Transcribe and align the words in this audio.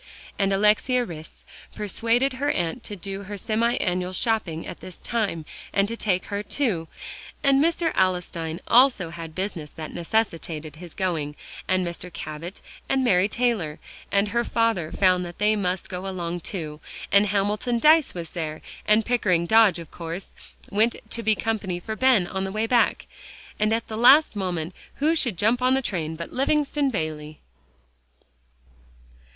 And 0.39 0.51
Alexia 0.51 1.05
Rhys 1.05 1.45
persuaded 1.75 2.33
her 2.33 2.49
aunt 2.49 2.81
to 2.85 2.95
do 2.95 3.21
her 3.25 3.37
semi 3.37 3.75
annual 3.77 4.13
shopping 4.13 4.65
at 4.65 4.79
this 4.79 4.97
time, 4.97 5.45
and 5.71 5.87
to 5.87 5.95
take 5.95 6.25
her 6.25 6.41
too; 6.41 6.87
and 7.43 7.63
Mr. 7.63 7.93
Alstyne 7.95 8.61
also 8.67 9.11
had 9.11 9.35
business 9.35 9.69
that 9.69 9.93
necessitated 9.93 10.77
his 10.77 10.95
going, 10.95 11.35
and 11.67 11.85
Mr. 11.85 12.11
Cabot 12.11 12.61
and 12.89 13.03
Mary 13.03 13.27
Taylor, 13.27 13.77
and 14.11 14.29
her 14.29 14.43
father 14.43 14.91
found 14.91 15.23
they 15.23 15.55
must 15.55 15.87
go 15.87 16.07
along 16.07 16.39
too; 16.39 16.79
and 17.11 17.27
Hamilton 17.27 17.77
Dyce 17.77 18.15
was 18.15 18.31
there, 18.31 18.63
and 18.87 19.05
Pickering 19.05 19.45
Dodge, 19.45 19.77
of 19.77 19.91
course, 19.91 20.33
went 20.71 20.95
to 21.11 21.21
be 21.21 21.35
company 21.35 21.79
for 21.79 21.95
Ben 21.95 22.25
on 22.25 22.43
the 22.43 22.51
way 22.51 22.65
back. 22.65 23.05
And 23.59 23.71
at 23.71 23.87
the 23.87 23.97
last 23.97 24.35
moment 24.35 24.73
who 24.95 25.15
should 25.15 25.37
jump 25.37 25.61
on 25.61 25.75
the 25.75 25.81
train 25.83 26.15
but 26.15 26.33
Livingston 26.33 26.89
Bayley. 26.89 27.39